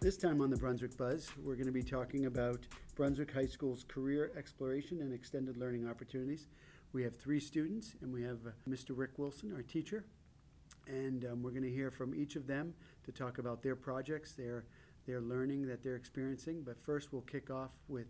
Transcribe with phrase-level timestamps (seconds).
[0.00, 2.60] This time on the Brunswick Buzz, we're going to be talking about
[2.94, 6.46] Brunswick High School's career exploration and extended learning opportunities.
[6.94, 8.96] We have three students, and we have uh, Mr.
[8.96, 10.06] Rick Wilson, our teacher,
[10.86, 12.72] and um, we're going to hear from each of them
[13.04, 14.64] to talk about their projects, their
[15.06, 16.62] their learning that they're experiencing.
[16.62, 18.06] But first, we'll kick off with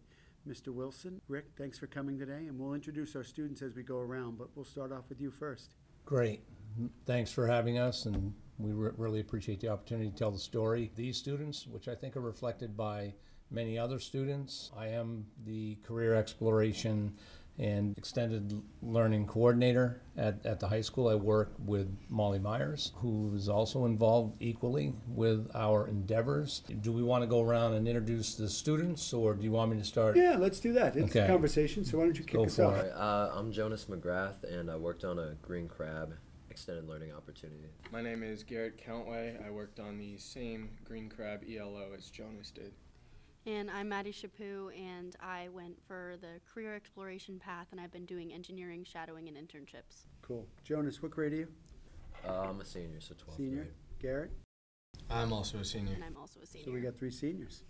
[0.48, 0.68] Mr.
[0.68, 1.20] Wilson.
[1.26, 4.38] Rick, thanks for coming today, and we'll introduce our students as we go around.
[4.38, 5.74] But we'll start off with you first.
[6.04, 6.42] Great.
[7.04, 10.90] Thanks for having us, and we re- really appreciate the opportunity to tell the story.
[10.94, 13.14] These students, which I think are reflected by
[13.50, 17.14] many other students, I am the career exploration
[17.58, 21.08] and extended learning coordinator at, at the high school.
[21.08, 26.62] I work with Molly Myers, who is also involved equally with our endeavors.
[26.80, 29.78] Do we want to go around and introduce the students, or do you want me
[29.78, 30.16] to start?
[30.16, 30.96] Yeah, let's do that.
[30.96, 32.84] It's a conversation, so why don't you kick Go us for off?
[32.84, 32.92] it.
[32.94, 36.14] Uh, I'm Jonas McGrath, and I worked on a green crab
[36.50, 37.68] extended learning opportunity.
[37.92, 39.44] My name is Garrett Countway.
[39.46, 42.72] I worked on the same green crab ELO as Jonas did.
[43.46, 48.04] And I'm Maddie Chaput, and I went for the career exploration path, and I've been
[48.04, 50.04] doing engineering, shadowing, and internships.
[50.20, 50.46] Cool.
[50.64, 51.48] Jonas, what grade are you?
[52.28, 53.56] Uh, I'm a senior, so 12th Senior.
[53.62, 53.68] grade.
[54.00, 54.30] Garrett?
[55.08, 55.94] I'm also a senior.
[55.94, 56.66] And I'm also a senior.
[56.66, 57.62] So we got three seniors.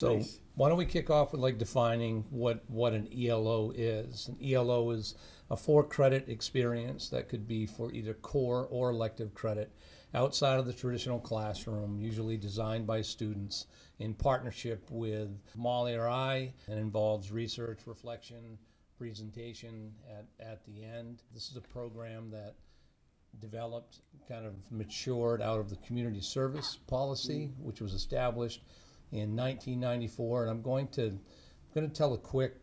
[0.00, 0.40] So Nice.
[0.56, 4.26] why don't we kick off with like defining what, what an ELO is?
[4.28, 5.14] An ELO is
[5.50, 9.72] a four credit experience that could be for either core or elective credit
[10.14, 13.66] outside of the traditional classroom, usually designed by students
[13.98, 18.58] in partnership with Molly or I, and involves research, reflection,
[18.96, 21.22] presentation at, at the end.
[21.32, 22.54] This is a program that
[23.40, 28.62] developed, kind of matured out of the community service policy, which was established
[29.10, 30.42] in 1994.
[30.42, 31.20] And I'm going to I'm
[31.74, 32.54] going to tell a quick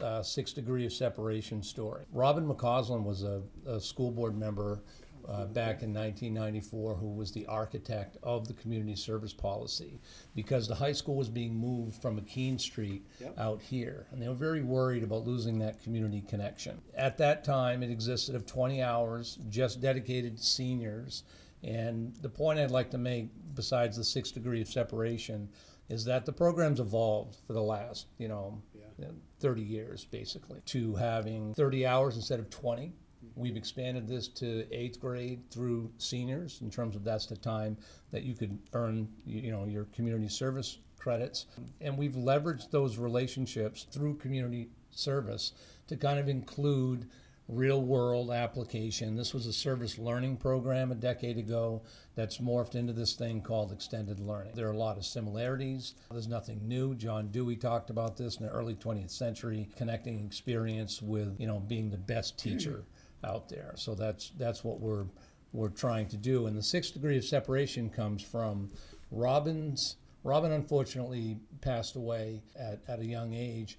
[0.00, 2.04] uh, six degree of separation story.
[2.12, 4.82] Robin McCausland was a, a school board member
[5.28, 10.00] uh, back in 1994 who was the architect of the community service policy
[10.34, 13.38] because the high school was being moved from McKeen Street Yep.
[13.38, 14.06] out here.
[14.10, 16.80] And they were very worried about losing that community connection.
[16.96, 21.22] At that time, it existed of 20 hours just dedicated to seniors.
[21.62, 25.50] And the point I'd like to make, besides the six degree of separation,
[25.90, 28.62] is that the program's evolved for the last, you know,
[28.98, 29.06] Yeah.
[29.40, 32.92] 30 years basically to having 30 hours instead of 20.
[33.34, 37.76] We've expanded this to eighth grade through seniors in terms of that's the time
[38.12, 41.46] that you could earn, you know, your community service credits.
[41.80, 45.52] And we've leveraged those relationships through community service
[45.88, 47.08] to kind of include
[47.50, 49.16] real world application.
[49.16, 51.82] This was a service learning program a decade ago
[52.14, 54.52] that's morphed into this thing called extended learning.
[54.54, 55.94] There are a lot of similarities.
[56.10, 56.94] There's nothing new.
[56.94, 61.58] John Dewey talked about this in the early 20th century, connecting experience with, you know,
[61.58, 62.84] being the best teacher
[63.24, 63.74] out there.
[63.76, 65.06] So that's that's what we're
[65.52, 66.46] we're trying to do.
[66.46, 68.70] And the sixth degree of separation comes from
[69.10, 73.78] Robin's Robin unfortunately passed away at, at a young age.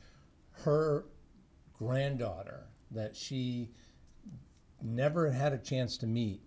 [0.63, 1.05] Her
[1.73, 3.69] granddaughter that she
[4.81, 6.41] never had a chance to meet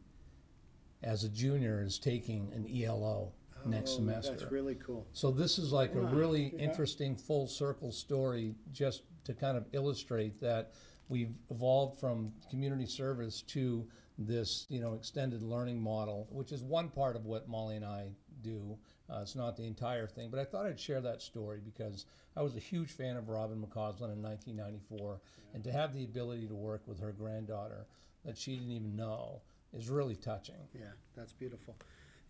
[1.03, 3.33] as a junior is taking an ELO
[3.67, 4.37] next Oh, semester.
[4.37, 5.07] That's really cool.
[5.13, 6.63] So this is like a really Yeah.
[6.63, 10.73] interesting full circle story just to kind of illustrate that
[11.09, 13.89] we've evolved from community service to
[14.19, 18.11] this, you know, extended learning model, which is one part of what Molly and I
[18.43, 18.79] do.
[19.11, 22.07] Uh, it's not the entire thing, but I thought I'd share that story because
[22.37, 25.21] I was a huge fan of Robin McCausland in 1994,
[25.53, 27.87] and to have the ability to work with her granddaughter
[28.25, 29.43] that she didn't even know
[29.77, 30.55] is really touching.
[30.75, 31.77] Yeah, that's beautiful.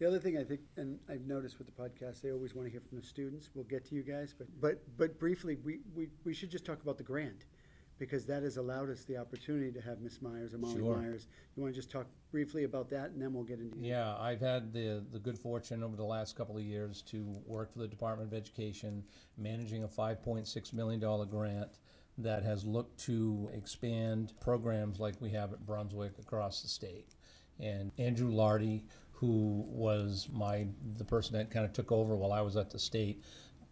[0.00, 2.72] The other thing I think, and I've noticed with the podcast, they always want to
[2.72, 3.50] hear from the students.
[3.54, 6.82] We'll get to you guys, but but but briefly, we we, we should just talk
[6.82, 7.44] about the grant
[7.98, 10.96] because that has allowed us the opportunity to have Miss Myers or Molly Sure.
[10.96, 11.26] Myers.
[11.56, 14.40] You want to just talk briefly about that, and then we'll get into Yeah, I've
[14.40, 17.88] had the, the good fortune over the last couple of years to work for the
[17.88, 19.04] Department of Education,
[19.38, 21.78] managing a $5.6 million grant
[22.18, 27.14] that has looked to expand programs like we have at Brunswick across the state.
[27.60, 30.66] And Andrew Lardy, who was my
[30.96, 33.22] the person that kind of took over while I was at the state,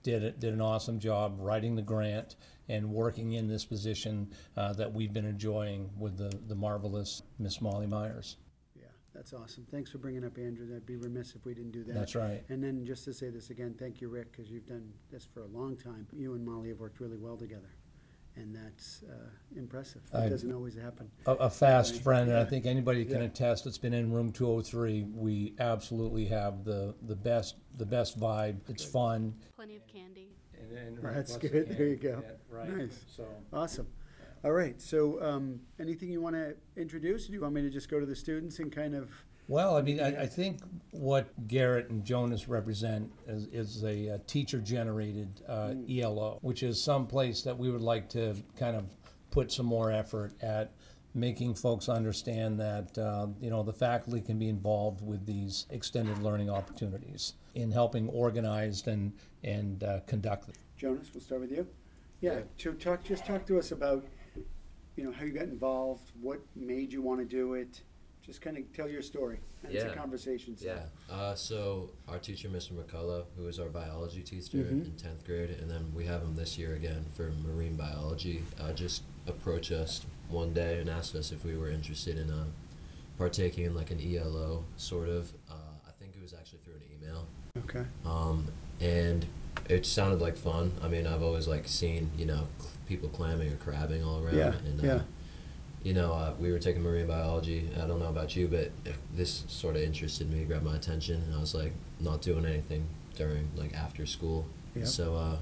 [0.03, 2.37] did it, did an awesome job writing the grant
[2.69, 7.61] and working in this position uh, that we've been enjoying with the, the marvelous Miss
[7.61, 8.37] Molly Myers.
[8.77, 9.67] Yeah, that's awesome.
[9.71, 10.67] Thanks for bringing up Andrew.
[10.75, 11.95] I'd be remiss if we didn't do that.
[11.95, 12.43] That's right.
[12.49, 15.41] And then just to say this again, thank you, Rick, because you've done this for
[15.43, 16.07] a long time.
[16.13, 17.75] You and Molly have worked really well together,
[18.37, 20.03] and that's uh, impressive.
[20.15, 21.11] I- It doesn't always happen.
[21.27, 22.03] a, a fast Right.
[22.03, 23.25] friend, and I think anybody can Yeah.
[23.25, 23.67] attest.
[23.67, 25.03] It's been in room 203.
[25.03, 28.61] We absolutely have the the best the best vibe.
[28.69, 29.35] It's fun.
[29.57, 30.29] Plenty of candy.
[30.77, 31.69] And, and That's good.
[31.77, 32.23] There you go.
[32.51, 32.69] right.
[32.77, 33.05] Nice.
[33.15, 33.87] So Awesome.
[34.45, 37.29] All right, so um, anything you want to introduce?
[37.29, 39.09] Do you want me to just go to the students and kind of
[39.47, 40.59] Well, I mean, I, I think
[40.91, 47.07] what Garrett and Jonas represent is, is a, uh teacher-generated uh, ELO, which is some
[47.07, 48.87] place that we would like to kind of
[49.31, 50.73] put some more effort at
[51.15, 56.19] making folks understand that uh, you know the faculty can be involved with these extended
[56.23, 59.13] learning opportunities in helping organize and
[59.45, 60.57] and uh, conduct them.
[60.77, 61.67] Jonas, we'll start with you.
[62.21, 64.05] Yeah, to talk, just talk to us about,
[64.97, 67.83] you know, how you got involved, what made you want to do it.
[68.25, 69.41] Just kind of tell your story.
[69.65, 69.95] And It's a Yeah.
[69.95, 70.57] conversation.
[70.57, 70.85] so- Yeah.
[71.11, 72.73] Uh, so our teacher, Mr.
[72.75, 74.85] McCullough, who was our biology teacher Mhm.
[74.85, 78.45] in tenth grade, and then we have him this year again for marine biology.
[78.61, 82.45] Uh, just approached us one day and asked us if we were interested in uh,
[83.19, 85.31] partaking in like an ELO sort of.
[85.51, 85.55] Uh,
[85.87, 87.27] I think it was actually through an email.
[87.65, 87.85] Okay.
[88.07, 88.47] Um,
[88.81, 89.27] and
[89.69, 90.73] it sounded like fun.
[90.83, 94.37] I mean, I've always like seen you know cl- people clamming or crabbing all around.
[94.37, 94.93] Yeah, And, yeah.
[94.95, 95.03] Uh,
[95.85, 97.69] you know, uh, we were taking marine biology.
[97.77, 98.71] I don't know about you, but
[99.17, 102.87] this sort of interested me, grabbed my attention, and I was like, not doing anything
[103.17, 104.47] during like after school.
[104.77, 104.85] Yeah.
[104.85, 105.37] So, uh,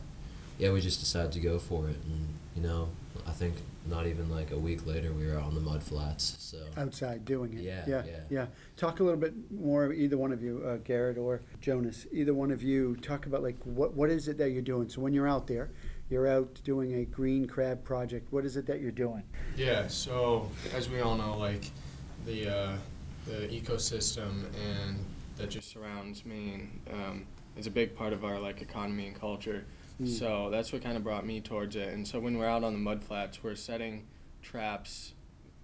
[0.59, 2.27] yeah, we just decided to go for it, and
[2.57, 2.89] you know,
[3.27, 3.57] I think
[3.87, 6.37] not even like a week later, we were on the mud flats.
[6.39, 6.59] So.
[6.77, 7.63] Outside doing it.
[7.63, 8.17] Yeah, Yeah, yeah.
[8.29, 8.47] yeah.
[8.77, 12.51] Talk a little bit more, either one of you, uh, Garrett or Jonas, either one
[12.51, 14.89] of you, talk about like, what, what is it that you're doing?
[14.89, 15.71] So when you're out there,
[16.11, 19.23] you're out doing a green crab project, what is it that you're doing?
[19.57, 21.71] Yeah, so as we all know, like
[22.27, 22.73] the uh,
[23.27, 24.99] the ecosystem and
[25.37, 27.25] that just surrounds Maine um,
[27.57, 29.65] is a big part of our like economy and culture.
[30.01, 30.09] Mm.
[30.09, 31.89] So that's what kind of brought me towards it.
[31.93, 34.07] And so when we're out on the mud flats, we're setting
[34.43, 35.15] traps,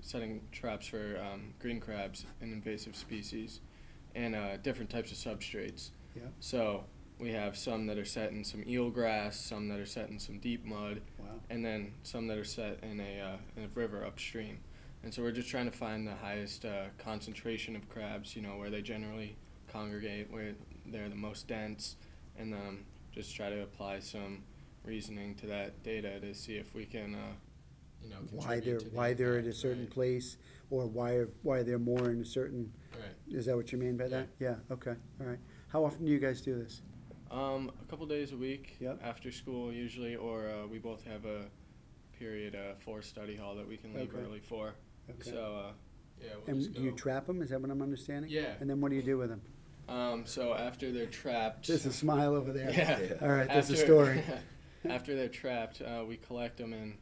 [0.00, 3.60] setting traps for um, green crabs and invasive species,
[4.14, 5.90] and uh, different types of substrates.
[6.14, 6.22] Yeah.
[6.40, 6.84] So
[7.18, 10.18] we have some that are set in some eel grass, some that are set in
[10.18, 11.26] some deep mud, Wow.
[11.48, 14.58] and then some that are set in a, uh, in a river upstream.
[15.02, 18.56] And so we're just trying to find the highest uh, concentration of crabs, you know,
[18.58, 19.36] where they generally
[19.72, 20.54] congregate, where
[20.84, 21.96] they're the most dense,
[22.38, 22.80] and um,
[23.16, 24.42] just try to apply some
[24.84, 27.18] reasoning to that data to see if we can, uh,
[28.02, 30.36] you know, Why they're, to the why they're at a impact, certain right, place,
[30.70, 33.36] or why, why they're more in a certain, Right.
[33.36, 34.28] is that what you mean by that?
[34.38, 35.38] Yeah, okay, all right.
[35.68, 36.82] How often do you guys do this?
[37.30, 39.00] Um, a couple days a week Yep.
[39.02, 41.46] after school usually, or uh, we both have a
[42.18, 44.24] period uh, for study hall that we can leave Okay.
[44.24, 44.74] early for.
[45.10, 45.30] Okay.
[45.30, 45.72] So uh,
[46.22, 48.30] yeah, we'll And just do you trap them, is that what I'm understanding?
[48.30, 48.54] Yeah.
[48.60, 49.40] And then what do you do with them?
[49.88, 52.70] Um, so after they're trapped, There's a smile over there.
[52.70, 53.14] yeah.
[53.22, 54.22] All right, that's a story.
[54.88, 56.94] after they're trapped, uh, we collect them in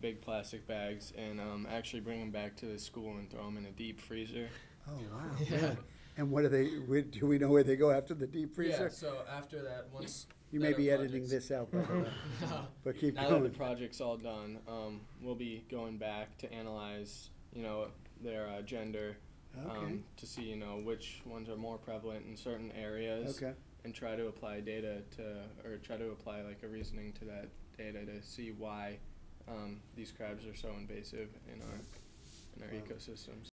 [0.00, 3.58] big plastic bags and um, actually bring them back to the school and throw them
[3.58, 4.48] in a deep freezer.
[4.88, 5.56] Oh, wow, Yeah.
[5.60, 5.76] really?
[6.16, 8.70] And what do they, do we know where they go after the deep freezer?
[8.72, 8.78] Yeah.
[8.88, 8.96] freezer?
[8.96, 12.08] So after that, once You may be editing project's- this out, by the way,
[12.84, 17.28] but keep now that the project's all done, um, we'll be going back to analyze,
[17.54, 17.88] you know,
[18.22, 19.16] their uh, gender,
[19.66, 23.52] Okay, um, to see, you know, which ones are more prevalent in certain areas, okay,
[23.84, 25.22] and try to apply data to,
[25.68, 28.98] or try to apply like a reasoning to that data to see why
[29.48, 31.80] um, these crabs are so invasive in our
[32.56, 32.80] in our Wow.
[32.96, 33.48] ecosystems.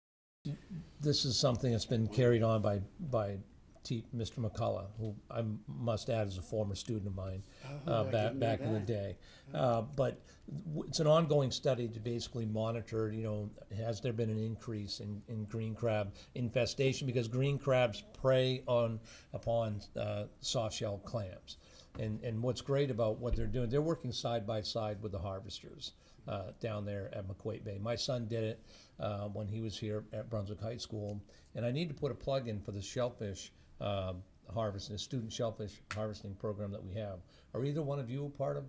[1.01, 3.39] This is something that's been carried on by by
[3.87, 4.39] T, Mr.
[4.39, 7.43] McCullough, who I must add is a former student of mine.
[7.87, 8.87] Oh, uh, I back, didn't know back in the that.
[8.87, 9.17] day.
[9.55, 10.21] Uh, but
[10.67, 14.99] w- it's an ongoing study to basically monitor, you know, has there been an increase
[14.99, 17.07] in, in green crab infestation?
[17.07, 18.99] Because green crabs prey on
[19.33, 21.59] upon uh, soft shell clams.
[22.01, 25.19] And, and what's great about what they're doing, they're working side by side with the
[25.19, 25.93] harvesters
[26.29, 27.79] uh, down there at Maquoit Bay.
[27.81, 28.61] My son did it
[28.99, 31.23] uh, when he was here at Brunswick High School.
[31.55, 35.33] And I need to put a plug in for the shellfish um, harvesting, the student
[35.33, 37.19] shellfish harvesting program that we have.
[37.55, 38.65] Are either one of you a part of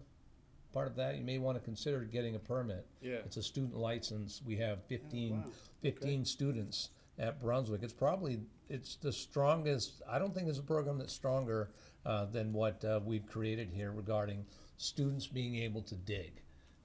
[0.73, 1.17] part of that?
[1.17, 2.85] You may want to consider getting a permit.
[3.01, 3.15] Yeah.
[3.25, 4.41] It's a student license.
[4.45, 5.43] We have 15, wow.
[5.81, 7.83] 15 students at Brunswick.
[7.83, 10.01] It's probably it's the strongest.
[10.09, 11.71] I don't think there's a program that's stronger
[12.05, 14.45] uh, than what uh, we've created here regarding
[14.77, 16.41] students being able to dig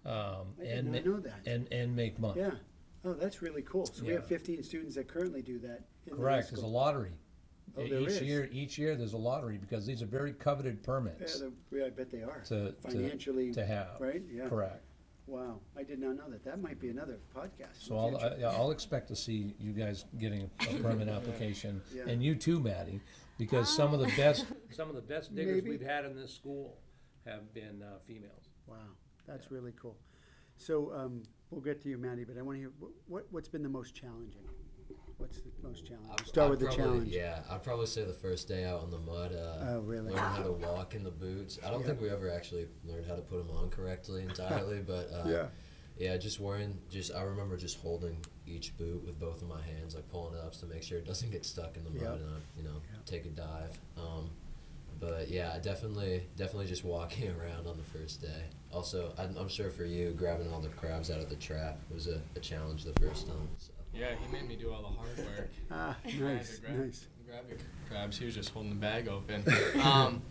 [0.07, 0.15] um,
[0.61, 1.47] I did and not ma- know that.
[1.47, 2.41] and and make money.
[2.41, 2.51] Yeah,
[3.05, 3.87] oh, that's really cool.
[3.87, 4.29] So we have Yeah.
[4.29, 6.49] fifteen students that currently do that in the high Correct.
[6.51, 6.73] There's a school.
[6.73, 7.13] lottery.
[7.77, 8.23] Oh, there each is?
[8.23, 11.87] year, each year there's a lottery because these are very coveted Yeah, permits the- yeah,
[11.87, 13.97] I bet they are, to, to financially, to have.
[13.99, 14.23] right?
[14.31, 14.83] Yeah, Correct.
[15.27, 16.45] wow, I did not know that.
[16.45, 17.79] That might be another podcast.
[17.81, 21.81] So I'll, I- yeah, I'll expect to see you guys getting a a permit application,
[21.95, 22.03] Yeah.
[22.09, 23.01] and you too, Maddie,
[23.39, 25.71] because some of the best, some of the best diggers Maybe.
[25.71, 26.77] we've had in this school
[27.25, 28.51] have been uh, females.
[28.67, 28.77] Wow,
[29.27, 29.97] that's really cool.
[30.59, 33.63] So, um, we'll get to you, Maddie, but I wanna hear, wh- what, what's been
[33.63, 34.43] the most challenging?
[35.19, 36.11] What's the most challenging?
[36.13, 37.09] I'd- Start I'd with the probably- challenge.
[37.09, 39.33] Yeah, I'd probably say the first day out on the mud.
[39.35, 40.07] Uh, Oh, really?
[40.11, 41.59] Learning how to walk in the boots.
[41.65, 41.87] I don't Yeah.
[41.89, 45.49] think we ever actually learned how to put them on correctly entirely, but uh,
[45.99, 48.17] Yeah, just wearing, just I remember just holding
[48.47, 51.05] each boot with both of my hands, like pulling it up to make sure it
[51.07, 52.13] doesn't get stuck in the mud, Yeah.
[52.15, 52.99] and I, you know, Yeah.
[53.07, 53.79] take a dive.
[53.97, 54.31] Um,
[54.99, 58.45] but yeah, definitely, definitely just walking around on the first day.
[58.73, 62.07] Also, I'm, I'm sure for you, grabbing all the crabs out of the trap was
[62.09, 63.49] a, a challenge the first time.
[63.59, 63.73] So.
[63.95, 65.51] Yeah, he made me do all the hard work.
[65.71, 67.07] Ah, I had to nice, grab, nice.
[67.27, 67.57] grab the
[67.89, 68.19] crabs.
[68.19, 69.45] He was just holding the bag open.
[69.83, 70.23] um,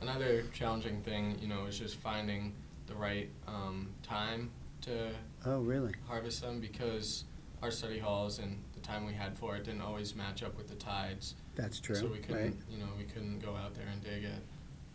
[0.00, 2.52] another challenging thing, you know, is just finding
[2.86, 4.50] the right um, time
[4.82, 5.10] to
[5.44, 5.94] Oh, really?
[6.06, 7.24] harvest them because
[7.62, 10.68] our study halls and the time we had for it didn't always match up with
[10.68, 11.34] the tides.
[11.54, 12.54] That's true, So we couldn't, right?
[12.68, 14.42] you know, we couldn't go out there and dig it.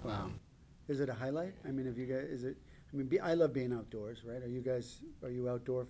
[0.04, 0.24] Wow.
[0.26, 0.40] Um,
[0.88, 1.54] Is it a highlight?
[1.68, 2.58] I mean, have you guys, is it,
[2.94, 4.44] I mean, be, I love being outdoors, right?
[4.44, 5.88] Are you guys, are you outdoor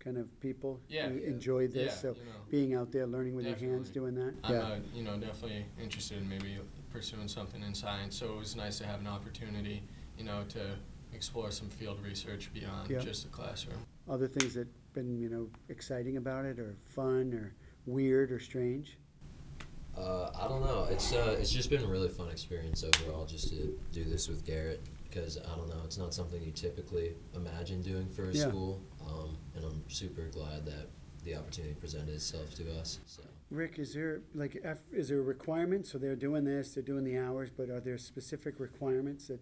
[0.00, 0.80] kind of people?
[0.88, 1.08] Yeah.
[1.10, 4.14] You enjoy this, yeah, so you know, being out there, learning with your hands, doing
[4.16, 4.34] that?
[4.42, 6.58] I'm, Yeah, uh, you know, definitely interested in maybe
[6.90, 8.16] pursuing something in science.
[8.16, 9.82] So it was nice to have an opportunity,
[10.18, 10.76] you know, to
[11.12, 12.98] explore some field research beyond Yeah.
[12.98, 13.78] just the classroom.
[14.08, 17.54] other things that been, you know, exciting about it, or fun, or
[17.86, 18.98] weird, or strange?
[19.96, 20.88] Uh, I don't know.
[20.90, 24.44] It's uh, it's just been a really fun experience overall, just to do this with
[24.44, 24.80] Garrett.
[25.10, 28.48] Because I don't know, it's not something you typically imagine doing for a Yeah.
[28.48, 30.88] school, um, and I'm super glad that
[31.24, 33.00] the opportunity presented itself to us.
[33.06, 33.22] So.
[33.50, 37.18] Rick, is there, like, is there a requirement, so they're doing this, they're doing the
[37.18, 39.40] hours, but are there specific requirements that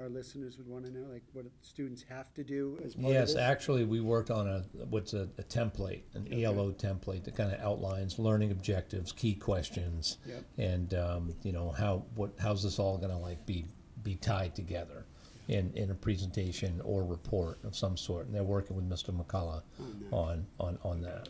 [0.00, 3.36] our listeners would wanna know, like what students have to do as part Yes, this?
[3.36, 6.44] actually, we worked on a, what's a, a template, an Okay.
[6.44, 10.44] ELO template that kind of outlines learning objectives, key questions, Yep.
[10.56, 13.66] and, um, you know, how, what, how's this all gonna like be,
[14.02, 15.04] be tied together
[15.50, 19.10] in, in a presentation or report of some sort, and they're working with Mr.
[19.14, 20.16] McCullough On that.
[20.16, 21.28] on, on, on that.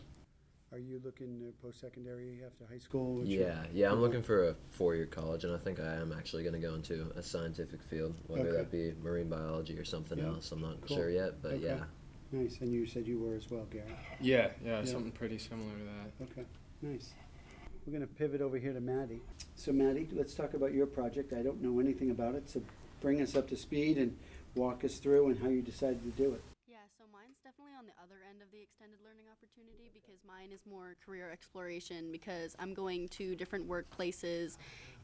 [0.71, 3.15] Are you looking uh, post-secondary after high school?
[3.15, 6.13] What's your- Yeah, yeah, I'm looking for a four-year college, and I think I am
[6.17, 8.57] actually going to go into a scientific field, whether Okay.
[8.57, 10.27] that be marine biology or something Yeah.
[10.27, 10.51] else.
[10.51, 10.97] I'm not Cool.
[10.97, 11.65] sure yet, but Okay.
[11.65, 11.83] yeah.
[12.31, 13.85] Nice, and you said you were as well, Gary.
[14.21, 14.85] Yeah, yeah, Yeah.
[14.85, 16.25] something pretty similar to that.
[16.31, 16.45] Okay,
[16.81, 17.11] nice.
[17.85, 19.21] We're gonna pivot over here to Maddie.
[19.55, 21.33] So Maddie, let's talk about your project.
[21.33, 22.61] I don't know anything about it, so
[23.01, 24.15] bring us up to speed and
[24.55, 26.41] walk us through and how you decided to do it.
[26.67, 30.51] Yeah, so mine's definitely on the other end of the extended learning opportunity because mine
[30.53, 34.57] is more career exploration because I'm going to different workplaces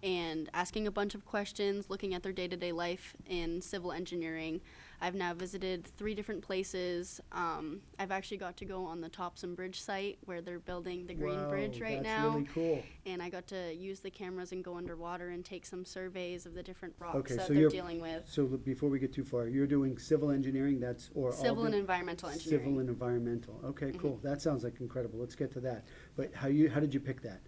[0.04, 3.92] and asking a bunch of questions, looking at their day to day life in civil
[3.92, 4.62] engineering.
[5.00, 7.22] I've now visited three different places.
[7.32, 11.14] Um, I've actually got to go on the Topsham Bridge site where they're building the
[11.14, 12.30] Green Wow, Bridge right that's now.
[12.32, 12.82] really cool.
[13.06, 16.56] And I got to use the cameras and go underwater and take some surveys of
[16.56, 18.28] the different rocks Okay, that so they're you're- dealing with.
[18.28, 21.76] So before we get too far, you're doing civil engineering, that's, or all Civil and
[21.76, 22.66] the- environmental engineering.
[22.66, 23.62] Civil and environmental.
[23.66, 24.00] Okay, Mhm.
[24.00, 24.20] cool.
[24.24, 25.20] That sounds like incredible.
[25.20, 25.86] Let's get to that.
[26.16, 27.42] But how you, how did you pick that?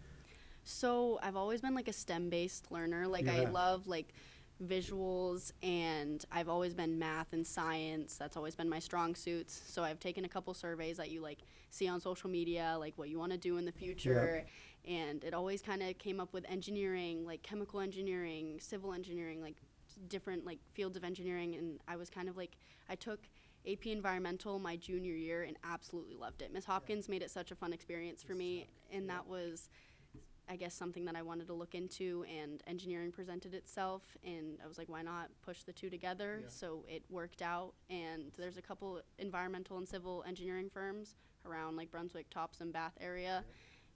[0.64, 3.08] So I've always been like a STEM based learner.
[3.08, 4.14] Like I love like
[4.64, 8.18] visuals and I've always been math and science.
[8.18, 9.62] That's always been my strong suits.
[9.68, 11.40] So I've taken a couple surveys that you like
[11.70, 14.46] see on social media, like what you want to do in the future.
[14.88, 19.56] And it always kind of came up with engineering, like chemical engineering, civil engineering, like
[20.08, 22.58] different like fields of engineering and I was kind of like
[22.90, 23.20] I took
[23.70, 26.54] AP environmental my junior year and absolutely loved it.
[26.54, 29.70] Miss Hopkins made it such a fun experience for me and that was
[30.50, 34.68] I guess something that I wanted to look into, and engineering presented itself, and I
[34.68, 36.44] was like, why not push the two together?
[36.48, 41.16] So it worked out, and there's a couple environmental and civil engineering firms
[41.46, 43.44] around like Brunswick, Topsham, Bath area,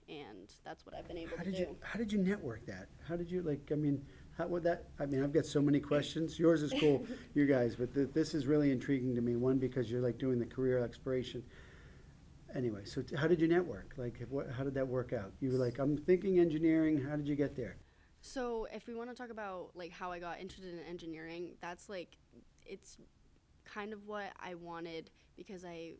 [0.08, 1.60] and that's what I've been able How to did do.
[1.62, 2.86] you, how did you network that?
[3.08, 4.00] How did you, like, I mean,
[4.38, 6.38] how would that, I mean, I've got so many questions.
[6.38, 9.34] Yours is cool, you guys, but th- this is really intriguing to me.
[9.34, 11.42] One, because you're like doing the career exploration.
[12.54, 13.94] Anyway, so t- how did you network?
[13.96, 15.32] Like, what, how did that work out?
[15.40, 17.76] You were like, I'm thinking engineering, how did you get there?
[18.20, 21.88] So if we want to talk about like how I got interested in engineering, that's
[21.88, 22.16] like
[22.64, 22.96] it's
[23.64, 25.94] kind of what I wanted because I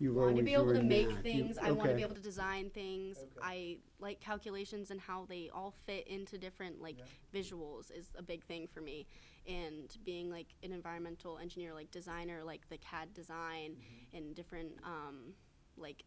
[0.00, 1.16] You were wanted to be able to in make math.
[1.18, 1.58] You- things.
[1.58, 3.18] I want to be able to design things.
[3.18, 3.28] Okay.
[3.42, 6.96] I like calculations and how they all fit into different like
[7.32, 9.06] visuals is a big thing for me.
[9.46, 14.16] And being like an environmental engineer, like designer, like the CAD design Mm-hmm.
[14.16, 15.34] and different um,
[15.76, 16.04] like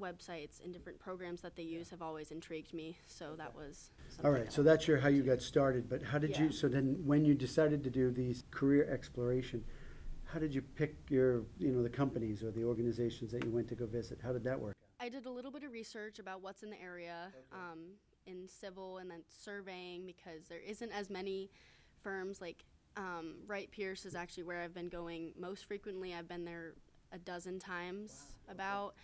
[0.00, 2.98] websites and different programs that they use have always intrigued me.
[3.06, 6.02] So that was something All right, that so that's your, how you got started, but
[6.02, 6.50] how did you, Yeah.
[6.50, 9.64] so then, when you decided to do these career exploration,
[10.24, 13.68] how did you pick your, you know, the companies or the organizations that you went
[13.68, 14.18] to go visit?
[14.22, 14.74] How did that work?
[14.98, 17.90] I did a little bit of research about what's in the area um,
[18.26, 21.50] in civil and then surveying because there isn't as many
[22.02, 22.64] firms like
[22.96, 26.14] um, Wright Pierce is actually where I've been going most frequently.
[26.14, 26.74] I've been there
[27.14, 28.94] a dozen times about.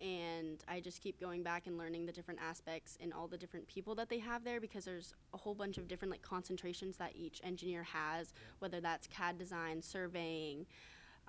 [0.00, 3.66] And I just keep going back and learning the different aspects and all the different
[3.66, 7.12] people that they have there because there's a whole bunch of different like concentrations that
[7.16, 10.66] each engineer has, whether that's CAD design, surveying,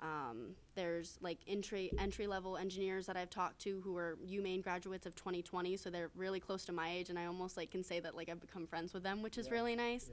[0.02, 5.04] Um, there's like entry entry level engineers that I've talked to who are UMaine graduates
[5.04, 8.00] of 2020, so they're really close to my age, and I almost like can say
[8.00, 10.10] that like I've become friends with them, which is really nice.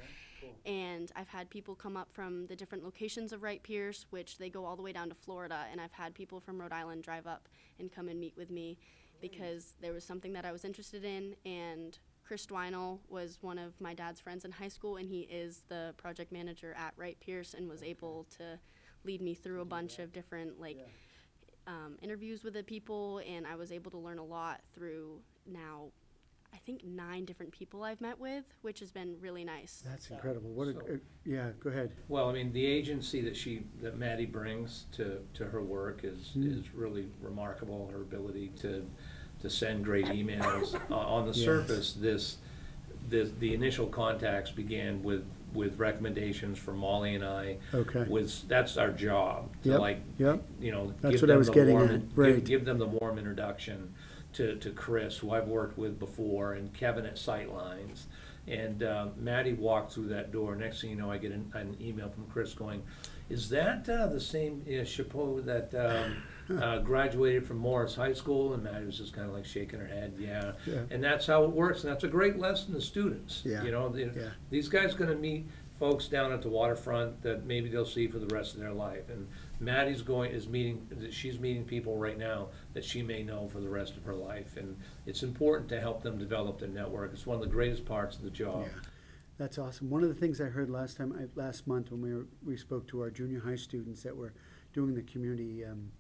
[0.66, 4.50] And I've had people come up from the different locations of Wright Pierce, which they
[4.50, 7.26] go all the way down to Florida, and I've had people from Rhode Island drive
[7.26, 7.48] up
[7.80, 8.78] and come and meet with me
[9.22, 13.80] because there was something that I was interested in, and Chris Dwinell was one of
[13.80, 17.54] my dad's friends in high school, and he is the project manager at Wright Pierce,
[17.54, 18.60] and was able to
[19.06, 20.78] lead me through a bunch of different like
[21.68, 25.86] um, interviews with the people, and I was able to learn a lot through now.
[26.54, 29.84] I think nine different people I've met with, which has been really nice.
[29.86, 30.50] That's incredible.
[30.52, 31.92] What a, So- uh, yeah, go ahead.
[32.08, 36.32] Well, I mean, the agency that she, that Maddie brings to, to her work is,
[36.38, 36.58] Mm.
[36.60, 38.90] is really remarkable, her ability to,
[39.42, 40.74] to send great emails.
[40.90, 41.44] Uh, On the Yes.
[41.46, 42.38] surface, this,
[43.10, 47.58] the, the initial contacts began with, with recommendations from Molly and I.
[47.74, 48.04] Okay.
[48.08, 50.44] Was, that's our job, to Yep, like, yep.
[50.60, 50.94] you know.
[51.02, 52.44] That's give what I them was the getting warm- at, give- right.
[52.44, 53.94] Give them the warm introduction
[54.34, 58.04] to, to Chris, who I've worked with before, and Kevin at Sitelines.
[58.48, 60.56] And uh, Maddie walked through that door.
[60.56, 62.82] Next thing you know, I get an, an email from Chris going,
[63.30, 66.16] "Is that uh, the same uh, Chaput that um,
[66.50, 69.88] uh, graduated from Morse High School?" And Maddie was just kind of like shaking her
[69.88, 70.82] head, "Yeah." Yeah.
[70.90, 71.84] And that's how it works.
[71.84, 73.42] And that's a great lesson to students.
[73.46, 74.30] Yeah, You know, yeah.
[74.50, 75.48] these guys going to meet
[75.80, 79.10] folks down at the waterfront that maybe they'll see for the rest of their life.
[79.10, 79.28] And
[79.60, 83.70] Maddie's going, is meeting, she's meeting people right now that she may know for the
[83.70, 84.58] rest of her life.
[84.58, 84.76] And
[85.06, 87.14] it's important to help them develop their network.
[87.14, 88.64] It's one of the greatest parts of the job.
[88.64, 88.82] Yeah,
[89.38, 89.90] that's awesome.
[89.92, 92.58] One of the things I heard last time, I, last month when we were, we
[92.58, 94.34] spoke to our junior high students that were
[94.74, 95.92] doing the community um,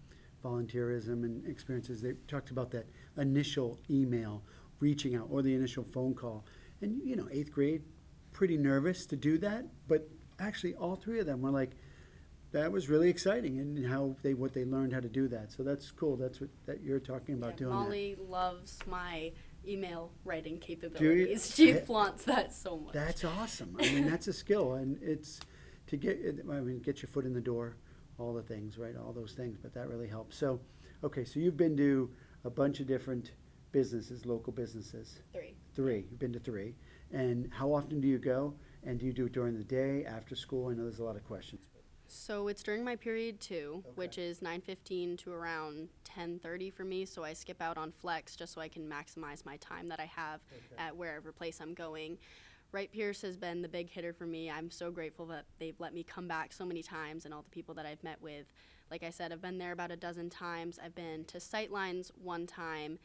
[0.44, 4.44] volunteerism and experiences, they talked about that initial email,
[4.79, 6.46] reaching out, or the initial phone call.
[6.82, 7.84] And you know, eighth grade,
[8.34, 10.08] pretty nervous to do that, but
[10.39, 11.72] actually, all three of them were like,
[12.51, 15.51] that was really exciting, and how they what they learned how to do that.
[15.51, 16.15] So that's cool.
[16.15, 17.70] That's what that you're talking about Yeah, doing.
[17.72, 17.75] that.
[17.75, 19.32] Molly loves my
[19.67, 20.60] email writing you?
[20.60, 21.53] capabilities.
[21.53, 22.94] She I- flaunts that so much.
[22.94, 23.75] That's awesome.
[23.79, 25.40] I mean, that's a skill, and it's
[25.88, 26.20] to get.
[26.50, 27.75] I mean, get your foot in the door,
[28.20, 28.96] all the things, right?
[28.98, 30.38] All those things, but that really helps.
[30.38, 30.60] So,
[31.03, 32.10] okay, so you've been to
[32.44, 33.32] a bunch of different
[33.72, 35.22] businesses, local businesses.
[35.34, 35.56] Three.
[35.75, 36.06] Three.
[36.10, 36.75] You've been to three,
[37.12, 38.53] and how often do you go?
[38.84, 40.70] And do you do it during the day, after school?
[40.70, 41.62] I know there's a lot of questions.
[42.10, 43.92] So it's during my period two, Okay.
[43.96, 47.06] which is 9:15 to around 10:30 for me.
[47.06, 50.06] So I skip out on flex just so I can maximize my time that I
[50.06, 50.40] have
[50.77, 52.18] at wherever place I'm going.
[52.72, 54.51] Wright Pierce has been the big hitter for me.
[54.51, 57.50] I'm so grateful that they've let me come back so many times and all the
[57.50, 58.51] people that I've met with.
[58.92, 60.80] Like I said, I've been there about a dozen times.
[60.84, 63.00] I've been to Sitelines one time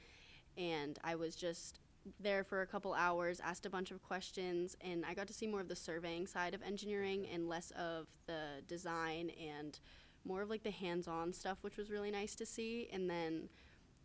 [0.57, 1.81] and I was just
[2.20, 5.46] there for a couple hours, asked a bunch of questions, and I got to see
[5.46, 9.79] more of the surveying side of engineering and less of the design and
[10.25, 12.88] more of like the hands-on stuff, which was really nice to see.
[12.92, 13.48] And then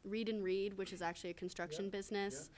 [0.04, 2.50] Reed and Reed, which is actually a construction business,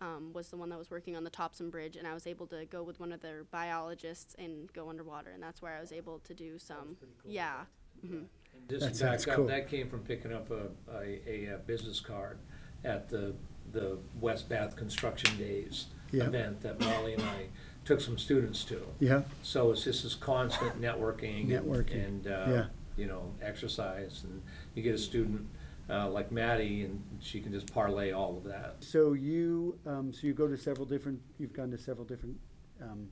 [0.00, 2.46] um, was the one that was working on the Topsham Bridge, and I was able
[2.48, 5.92] to go with one of their biologists and go underwater, and that's where I was
[5.92, 7.64] able to do some, yeah.
[8.06, 8.22] hmm
[8.68, 9.44] Just That to sounds back cool.
[9.44, 12.38] up, that came from picking up a, a, a business card
[12.84, 13.34] at the,
[13.72, 16.24] the West Bath Construction Days Yeah.
[16.24, 17.46] event that Molly and I
[17.84, 18.86] took some students to.
[19.00, 19.22] Yeah.
[19.42, 21.40] So it's just this constant networking.
[21.54, 22.32] and- Networking, And, yeah.
[22.32, 24.42] uh, you know, exercise, and
[24.74, 25.48] you get a student,
[25.90, 28.76] uh, like Maddie, and she can just parlay all of that.
[28.80, 31.20] So you, um, so you go to several different.
[31.38, 32.36] You've gone to several different
[32.82, 33.08] um,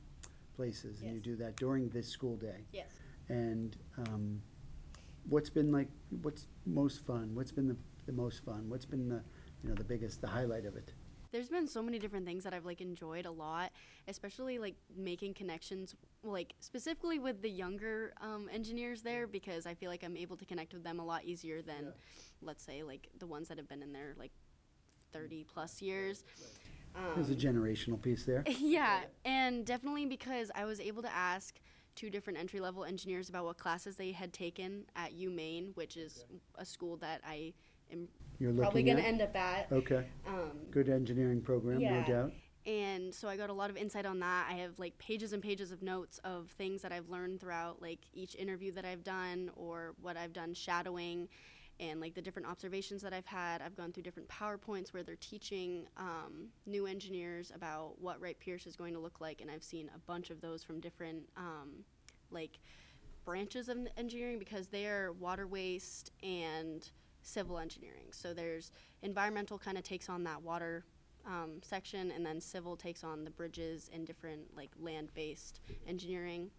[0.56, 1.24] places, and you Yes.
[1.24, 2.64] do that during this school day.
[2.72, 2.88] Yes.
[3.28, 4.40] And um,
[5.28, 5.88] what's been like?
[6.22, 7.34] What's most fun?
[7.34, 8.68] What's been the, the most fun?
[8.68, 9.22] What's been the
[9.62, 10.92] you know the biggest, the highlight of it?
[11.32, 13.72] There's been so many different things that I've like enjoyed a lot,
[14.08, 19.90] especially like making connections, like specifically with the younger um, engineers there, because I feel
[19.90, 21.92] like I'm able to connect with them a lot easier than,
[22.42, 24.32] let's say, like the ones that have been in there like
[25.12, 26.24] 30 plus years.
[27.14, 28.42] There's a generational piece there.
[28.58, 31.58] yeah, and definitely because I was able to ask
[31.94, 36.24] two different entry level engineers about what classes they had taken at UMaine, which is
[36.56, 37.52] a school that I
[37.92, 38.08] am
[38.38, 39.72] You're looking probably looking going to end up at.
[39.72, 42.05] Okay, Um, good engineering program, no Yeah.
[42.07, 42.33] doubt.
[42.66, 44.49] and so I got a lot of insight on that.
[44.51, 48.01] I have like pages and pages of notes of things that I've learned throughout like
[48.12, 51.29] each interview that I've done or what I've done shadowing
[51.79, 53.62] and like the different observations that I've had.
[53.62, 58.66] I've gone through different PowerPoints where they're teaching um, new engineers about what Wright Pierce
[58.66, 61.85] is going to look like, and I've seen a bunch of those from different um,
[62.33, 62.59] like
[63.25, 66.90] branches of engineering because they are water waste and
[67.26, 68.06] civil engineering.
[68.12, 68.70] So there's
[69.02, 70.84] environmental kind of takes on that water
[71.26, 76.50] um, section, and then civil takes on the bridges and different like land-based engineering.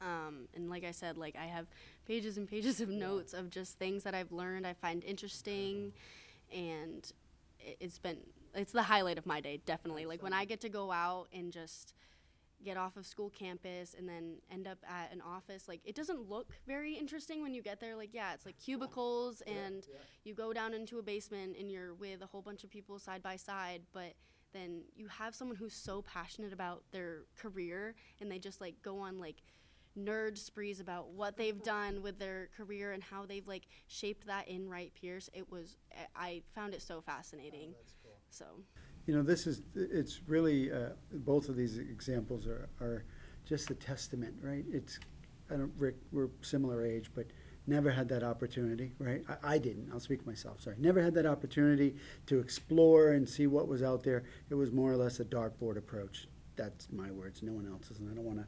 [0.00, 1.66] Um, and like I said, like I have
[2.06, 5.92] pages and pages of notes of just things that I've learned, I find interesting,
[6.52, 7.12] and
[7.60, 8.18] i- it's been
[8.54, 10.04] it's the highlight of my day, definitely.
[10.06, 11.94] Like when I get to go out and just
[12.64, 16.28] get off of school campus and then end up at an office like it doesn't
[16.28, 17.96] look very interesting when you get there.
[17.96, 19.86] Like yeah it's like cubicles and
[20.24, 23.22] you go down into a basement and you're with a whole bunch of people side
[23.22, 24.14] by side but
[24.52, 28.98] then you have someone who's so passionate about their career and they just like go
[28.98, 29.36] on like
[29.98, 34.48] nerd sprees about what they've done with their career and how they've like shaped that
[34.48, 35.28] in Wright Pierce.
[35.34, 35.76] It was
[36.16, 37.70] I- I found it so fascinating.
[37.74, 38.44] Oh, so
[39.06, 43.04] You know, this is, it's really, uh, both of these examples are, are
[43.44, 44.64] just a testament, right?
[44.70, 45.00] It's,
[45.50, 47.26] I don't, Rick, we're similar age, but
[47.66, 49.24] never had that opportunity, right?
[49.28, 50.76] I, I didn't, I'll speak for myself, sorry.
[50.78, 54.22] Never had that opportunity to explore and see what was out there.
[54.50, 56.28] It was more or less a dartboard approach.
[56.54, 58.46] That's my words, no one else's, and I don't wanna,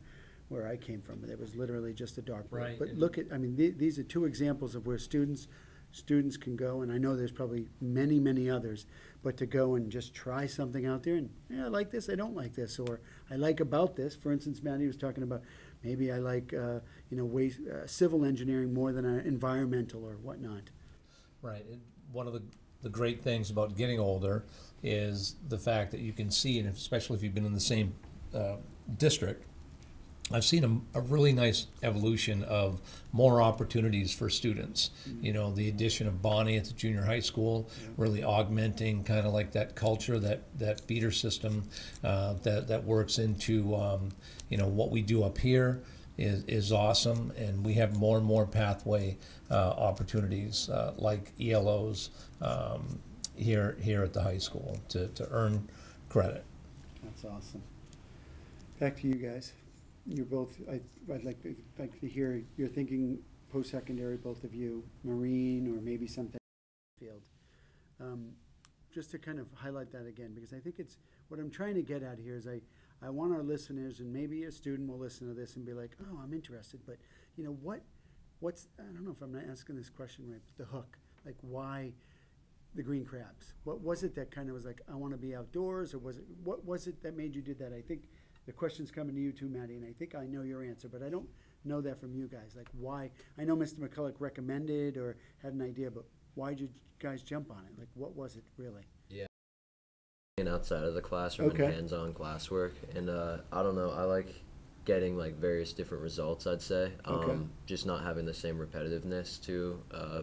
[0.50, 2.44] where I came from, but it was literally just a dartboard.
[2.52, 5.48] Right, But and- look at, I mean, the- these are two examples of where students,
[5.94, 8.86] students can go, and I know there's probably many, many others,
[9.22, 12.16] but to go and just try something out there and, yeah, I like this, I
[12.16, 14.16] don't like this, or I like about this.
[14.16, 15.42] For instance, Maddie was talking about,
[15.84, 16.80] maybe I like, uh,
[17.10, 20.70] you know, waste, uh, civil engineering more than uh, environmental or whatnot.
[21.42, 21.64] Right.
[22.12, 22.42] One of the,
[22.82, 24.44] the great things about getting older
[24.82, 27.94] is the fact that you can see, and especially if you've been in the same
[28.34, 28.56] uh,
[28.98, 29.44] district,
[30.32, 32.80] I've seen a, a really nice evolution of
[33.12, 34.90] more opportunities for students.
[35.20, 39.34] You know, the addition of Bonnie at the junior high school, really augmenting kind of
[39.34, 41.64] like that culture, that, that feeder system
[42.02, 44.08] uh, that, that works into, um,
[44.48, 45.82] you know, what we do up here
[46.16, 47.30] is, is awesome.
[47.36, 49.18] And we have more and more pathway
[49.50, 52.08] uh, opportunities uh, like ELOs
[52.40, 52.98] um,
[53.36, 55.68] here, here at the high school to, to earn
[56.08, 56.44] credit.
[57.02, 57.62] That's awesome.
[58.80, 59.52] Back to you guys.
[60.06, 60.80] You're both, I,
[61.12, 63.18] I'd like, to- like to hear, you're thinking
[63.50, 66.38] post-secondary, both of you, Marine or maybe something
[66.98, 67.22] field.
[68.00, 68.32] Um,
[68.92, 71.82] Just to kind of highlight that again, because I think it's, what I'm trying to
[71.82, 72.60] get at here is I,
[73.02, 75.96] I want our listeners, and maybe a student will listen to this and be like,
[76.02, 76.96] oh, I'm interested, but,
[77.36, 77.80] you know, what,
[78.40, 81.36] what's, I don't know if I'm not asking this question right, but the hook, like
[81.40, 81.92] why
[82.74, 83.54] the green crabs?
[83.64, 86.18] What was it that kind of was like, I want to be outdoors, or was
[86.18, 87.72] it, what was it that made you do that?
[87.72, 88.02] I think
[88.46, 91.02] the question's coming to you too, Maddie, and I think I know your answer, but
[91.02, 91.28] I don't
[91.64, 92.54] know that from you guys.
[92.56, 93.10] Like, why?
[93.38, 93.78] I know Mr.
[93.80, 96.04] McCullough recommended or had an idea, but
[96.34, 97.78] why'd you guys jump on it?
[97.78, 98.82] Like, what was it really?
[99.08, 99.26] Yeah.
[100.38, 101.64] And outside of the classroom Okay.
[101.64, 104.26] and hands-on classwork and uh, i don't know i like
[104.84, 107.38] getting like various different results i'd say um, Okay.
[107.66, 110.22] just not having the same repetitiveness to uh,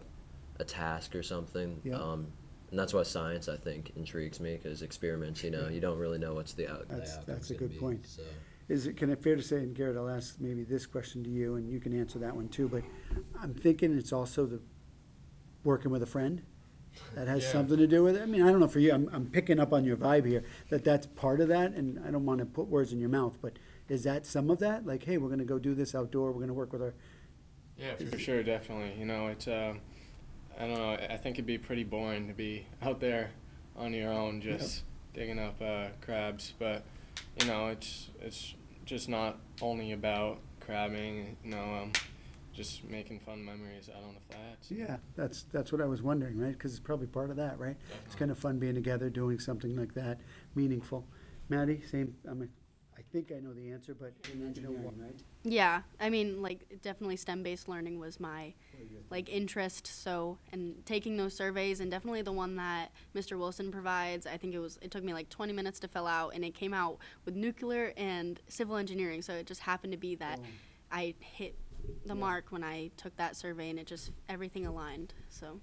[0.60, 1.96] a task or something Yeah.
[1.96, 2.28] um,
[2.72, 6.18] and that's why science i think intrigues me because experiments you know you don't really
[6.18, 8.06] know what's the, out- the That's- outcome's that's a good be, point.
[8.08, 8.24] so
[8.70, 11.30] Is it, can it fair to say, and Garrett, I'll ask maybe this question to
[11.30, 12.84] you, and you can answer that one too, but
[13.42, 14.62] I'm thinking it's also the
[15.66, 16.42] working with a friend?
[17.16, 17.52] That has Yeah.
[17.52, 18.22] something to do with it?
[18.22, 20.44] I mean, I don't know for you, I'm, I'm picking up on your vibe here,
[20.70, 23.60] that that's part of that, and I don't wanna put words in your mouth, but
[23.90, 24.86] is that some of that?
[24.86, 26.94] Like, hey, we're gonna go do this outdoor, we're gonna work with our,
[27.78, 28.98] Yeah, for sure, definitely.
[28.98, 29.74] You know, it's uh,
[30.62, 30.92] I don't know.
[30.92, 33.32] I think it'd be pretty boring to be out there
[33.76, 36.54] on your own, just digging up uh, crabs.
[36.60, 36.84] But
[37.40, 38.54] you know, it's it's
[38.86, 41.36] just not only about crabbing.
[41.44, 41.92] You know, um,
[42.54, 44.70] just making fun memories out on the flats.
[44.70, 46.58] yeah, that's, that's what I was wondering, right?
[46.60, 47.78] Cause it's probably part of that, right?
[48.06, 50.20] It's kind of fun being together, doing something like that,
[50.54, 51.08] meaningful.
[51.48, 52.50] Maddie, same, I mean,
[52.98, 55.16] I think I know the answer, but in engineering, right?
[55.44, 58.54] Yeah, I mean, like definitely STEM-based learning was my
[59.10, 59.88] like interest.
[59.88, 63.38] So, and taking those surveys, and definitely the one that Mr.
[63.38, 64.28] Wilson provides.
[64.28, 64.78] I think it was.
[64.82, 67.94] It took me like 20 minutes to fill out, and it came out with nuclear
[67.98, 69.22] and civil engineering.
[69.22, 70.48] So it just happened to be that Boom.
[70.92, 71.56] I hit
[72.06, 72.20] the Yeah.
[72.20, 75.14] mark when I took that survey, and it just everything aligned.
[75.30, 75.60] So.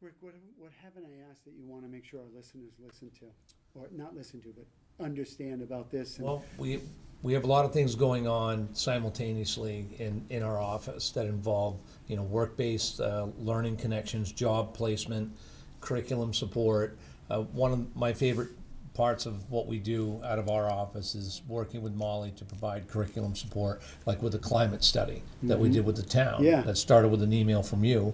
[0.00, 3.10] Rick, what, what haven't I asked that you want to make sure our listeners listen
[3.18, 3.26] to,
[3.74, 6.16] or not listen to, but understand about this?
[6.18, 6.80] and- Well, we,
[7.22, 11.80] we have a lot of things going on simultaneously in, in our office that involve,
[12.06, 15.36] you know, work-based, uh, learning connections, job placement,
[15.80, 16.96] curriculum support.
[17.28, 18.50] Uh, one of my favorite
[18.98, 22.88] parts of what we do out of our office is working with Molly to provide
[22.88, 26.42] curriculum support, like with the climate study that we did with the town.
[26.42, 26.62] Yeah.
[26.62, 28.12] That started with an email from you,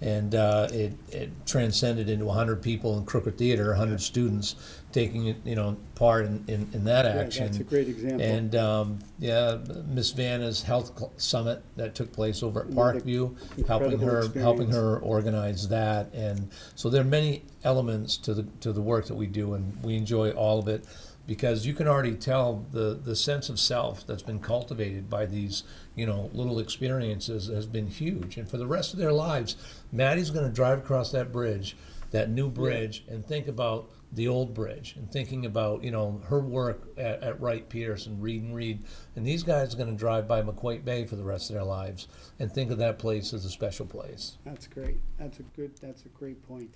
[0.00, 4.56] and uh, it, it transcended into 100 people in Crooker Theater, 100 students
[4.90, 7.46] taking, you know, part in, in, in that action.
[7.46, 8.20] That's a great example.
[8.20, 13.36] And um, yeah, Miss Vanna's health cl- summit that took place over at Parkview,
[13.68, 14.74] helping incredible her helping experience.
[14.74, 19.14] her organize that, and so there are many elements to the to the work that
[19.14, 20.84] we do, and we enjoy all of it.
[21.26, 25.62] because you can already tell the the sense of self that's been cultivated by these
[25.94, 29.56] you know little experiences has been huge and for the rest of their lives
[29.90, 31.76] maddie's going to drive across that bridge
[32.10, 36.40] that new bridge and think about the old bridge and thinking about you know her
[36.40, 38.84] work at, at Wright Pierce and Reed and Reed
[39.16, 41.64] and these guys are going to drive by Maquoit Bay for the rest of their
[41.64, 42.06] lives
[42.38, 44.36] and think of that place as a special place.
[44.44, 44.98] That's great.
[45.18, 46.74] That's a good, that's a great point.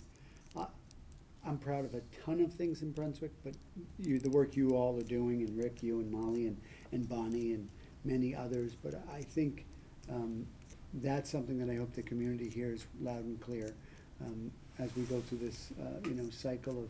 [1.47, 3.55] I'm proud of a ton of things in Brunswick, but
[3.99, 6.57] you, the work you all are doing, and Rick, you and Molly and,
[6.93, 7.69] and Bonnie and
[8.05, 9.65] many others, but I think,
[10.11, 10.47] um,
[10.95, 13.75] that's something that I hope the community hears loud and clear,
[14.21, 16.89] um, as we go through this, uh, you know, cycle of,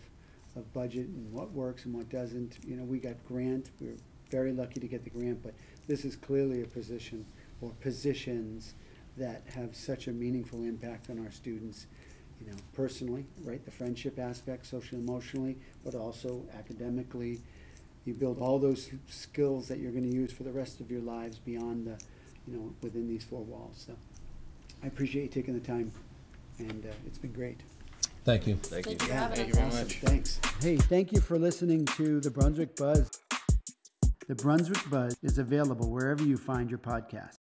[0.57, 2.59] of budget and what works and what doesn't.
[2.67, 3.97] You know, we got grant, we were
[4.31, 5.55] very lucky to get the grant, but
[5.87, 7.25] this is clearly a position,
[7.61, 8.75] or positions
[9.17, 11.87] that have such a meaningful impact on our students,
[12.41, 17.41] you know, personally, right, the friendship aspect, social emotionally, but also academically.
[18.05, 21.39] You build all those skills that you're gonna use for the rest of your lives
[21.39, 21.99] beyond the,
[22.47, 23.95] you know, within these four walls, so.
[24.83, 25.91] I appreciate you taking the time,
[26.59, 27.61] and, uh, it's been great.
[28.25, 28.57] Thank you.
[28.57, 28.97] Thank you.
[28.97, 29.47] Thank you for having Thank us.
[29.49, 29.99] you very Awesome, much.
[30.01, 30.41] Thanks.
[30.61, 33.11] Hey, thank you for listening to the Brunswick Buzz.
[34.29, 37.39] The Brunswick Buzz is available wherever you find your podcast.